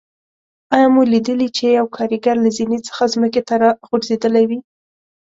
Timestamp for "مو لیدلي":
0.93-1.49